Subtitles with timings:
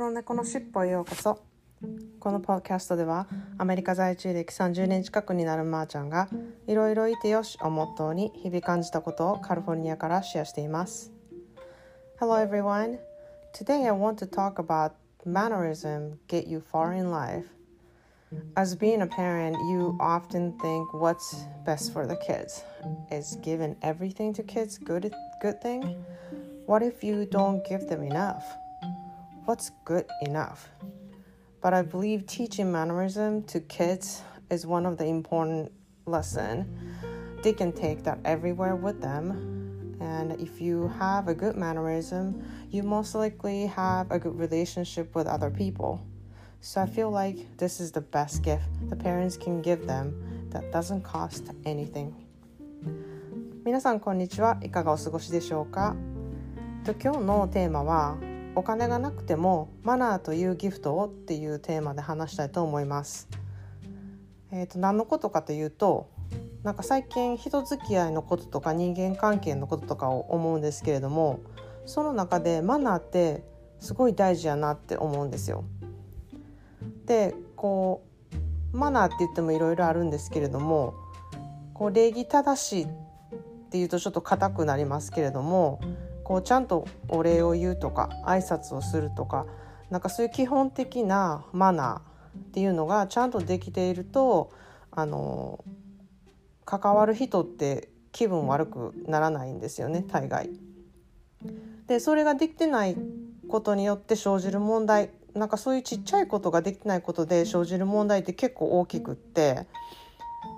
[0.00, 1.42] 黒猫のしっぽへようこそ
[2.20, 3.26] このポッキャストでは
[3.58, 6.26] アメリカ在住歴30年近くになるまーちゃんが
[6.66, 11.12] いろいろいてよしをモットーに日々感じたことをカリフォルニアからシェアしています
[12.18, 12.98] Hello everyone
[13.52, 14.92] Today I want to talk about
[15.26, 17.44] mannerism get you far in life
[18.56, 22.64] As being a parent, you often think what's best for the kids.
[23.10, 25.12] Is giving everything to kids good
[25.42, 26.02] good thing?
[26.64, 28.44] What if you don't give them enough?
[29.49, 30.69] What's good enough?
[31.61, 35.71] But I believe teaching mannerism to kids is one of the important
[36.05, 36.65] lesson.
[37.43, 39.97] They can take that everywhere with them.
[39.99, 45.27] And if you have a good mannerism, you most likely have a good relationship with
[45.27, 46.05] other people.
[46.61, 50.71] So I feel like this is the best gift the parents can give them that
[50.71, 52.13] doesn't cost anything.
[53.63, 54.59] 皆さんこんにちは。
[54.61, 55.95] いかがお過ごしでしょうか
[56.83, 58.15] と今日のテーマは
[58.60, 63.26] お金がなくてもマナーというギフトをっていうテーマで話したいと思います。
[64.52, 66.10] えーと、何のことかというと
[66.62, 71.40] なんか最近人付き合いのこととか人間関係のこととかを思うんですけれども
[71.86, 73.44] その中でマナーって
[73.78, 75.64] すごい大事やなって思うんですよ。
[77.06, 78.02] でこ
[78.74, 80.92] うマナーって言ってもいろいろあるんですけれども
[81.72, 82.88] こう礼儀正しいっ
[83.70, 85.80] ていうとちょっと硬くなりますけれども
[86.30, 89.46] こうちゃんとお礼を言うとか挨拶をするとか
[89.90, 94.52] なんかそういう基本的なマナーっていうのがちゃんとできていると
[94.92, 95.64] あの
[96.64, 100.50] 関わる人って気分悪くならないんですよね大概。
[101.88, 102.96] でそれができてない
[103.48, 109.66] ことによって生じる問題なんかそういうちっちゃいことができないことで生じる問題って結構大きくって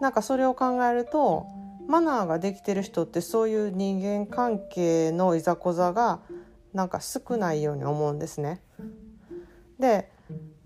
[0.00, 1.44] なんかそれを考えると
[1.88, 6.20] マナーができてる人ってそういう人間関係のいざこざが
[6.72, 8.60] なんか少ないように思うんですね。
[9.78, 10.10] で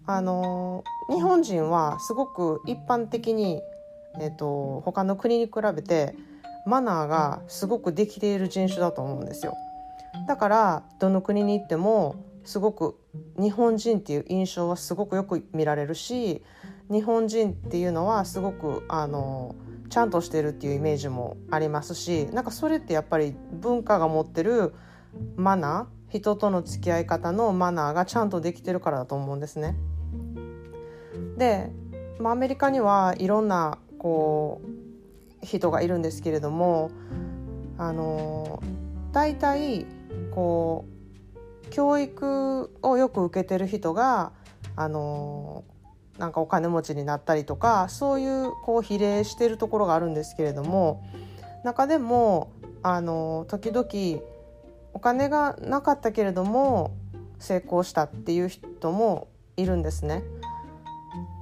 [0.07, 3.61] あの日本人はすごく一般的に、
[4.21, 6.17] えーと、他の国に比べて
[6.67, 9.55] マナーがすごくできている人種だと思うんですよ。
[10.27, 12.99] だからどの国に行ってもすごく
[13.39, 16.43] 日本人っていう印象はすごくよく見られるし
[16.91, 19.55] 日本人っていうのはすごくあの
[19.91, 24.73] ちゃんとしてるっていうイメージもありますしなんかそれってやっぱり文化が持ってる
[25.37, 29.77] マナー人との付き合い方のマナーがちゃんとできてるからだと思うんですね。
[31.37, 31.71] で、
[32.19, 34.61] まあ、アメリカにはいろんなこ
[35.43, 36.91] う人がいるんですけれども
[37.79, 38.63] あの
[39.13, 39.87] 大体
[40.33, 40.85] こ
[41.67, 44.33] う教育をよく受けてる人が
[44.77, 45.65] あの
[46.19, 51.03] なんかお金持ちになったりとかそういうこう比例してるところがあるんですけれども
[51.65, 54.23] 中でもあの時々
[54.93, 56.95] お金がなかったけれども
[57.39, 60.23] 成功したっていう人もいるんですね。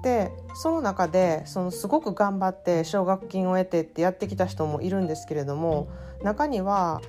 [0.02, 5.88] でその中でそのすごく頑張って奨学金を得てってやってきた人もいるんですけれども
[6.22, 7.00] 中には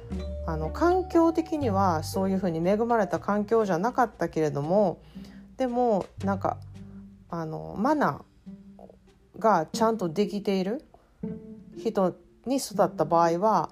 [0.48, 5.00] あの環境的にはそういうふうに恵まれた環境じゃなかったけれども
[5.58, 6.58] でもなんか
[7.30, 10.84] あのマナーがちゃんとできている
[11.78, 13.70] 人に育った場合は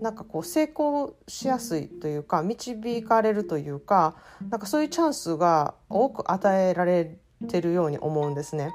[0.00, 4.16] なんかこう成功しやすいというか導かれるというか
[4.48, 7.18] なんかそういうチャンスが多く与えられ
[7.48, 8.72] てるように思うんですね。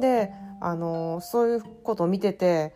[0.00, 2.74] であのそういうことを見てて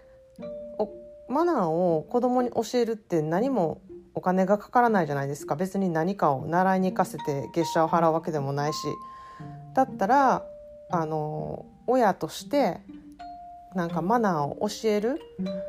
[1.28, 3.80] マナーを子供に教えるって何も
[4.14, 8.78] お金がかからないじゃないですか別に何かを習いに行かせて月謝を払うわけでもないし
[9.74, 10.44] だったら
[10.90, 12.80] あの親として
[13.74, 15.20] なんかマナーを教える。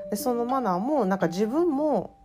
[0.09, 2.15] でそのマナーもなんか自分も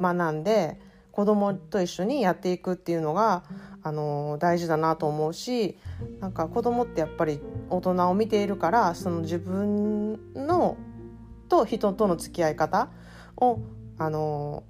[0.00, 0.78] 学んで
[1.10, 3.44] 子供と一緒にやっていくっていうのが
[3.82, 5.78] あの大事だなと思うし
[6.20, 7.40] なんか子供ってやっぱり
[7.70, 10.76] 大人を見ているからその自分の
[11.48, 12.88] と人との付き合い方
[13.36, 13.60] を
[13.98, 14.64] あの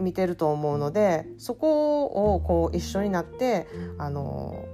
[0.00, 2.04] 見てると思うのでそこ
[2.34, 3.66] をこう一緒になって
[3.98, 4.64] あの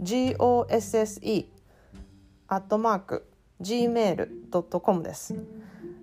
[0.00, 1.46] GOSSE
[2.48, 3.26] アットマーク
[3.60, 5.34] gmail.com です。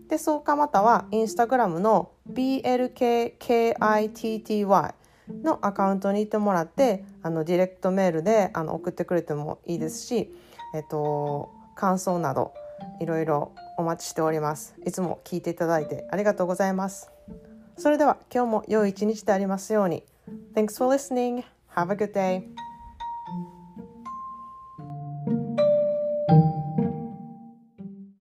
[0.07, 4.95] でそうかまたはインスタグラムの BLKKITTY
[5.43, 10.31] のアカウントに行ってもらってあのディレクトメールであの送ってくれてもいいですし、
[10.75, 12.53] えっと、感想など
[12.99, 17.11] いろいろお待ちしておりますいつも聞いていただいてありがとうございます
[17.77, 20.03] それでは今日も良い一日でありますように
[20.53, 21.43] Thanks for listening.
[21.75, 22.43] Have a good day.